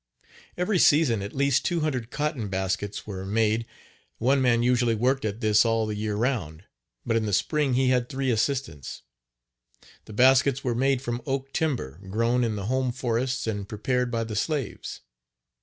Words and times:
Every 0.57 0.79
season 0.79 1.21
at 1.21 1.35
least 1.35 1.63
200 1.65 2.09
cotton 2.09 2.47
baskets 2.49 3.05
were 3.05 3.23
made. 3.23 3.67
One 4.17 4.41
man 4.41 4.63
usually 4.63 4.95
worked 4.95 5.25
at 5.25 5.41
this 5.41 5.63
all 5.63 5.85
the 5.85 5.93
year 5.93 6.15
round, 6.15 6.63
but 7.05 7.15
in 7.17 7.27
the 7.27 7.31
spring 7.33 7.75
he 7.75 7.89
had 7.89 8.09
three 8.09 8.31
assistants. 8.31 9.03
The 10.05 10.13
baskets 10.13 10.63
were 10.63 10.73
made 10.73 11.03
from 11.03 11.21
oak 11.27 11.53
timber 11.53 11.99
grown 12.09 12.43
in 12.43 12.55
the 12.55 12.65
home 12.65 12.91
forests 12.91 13.45
and 13.45 13.69
prepared 13.69 14.09
by 14.09 14.23
the 14.23 14.35
slaves. 14.35 15.01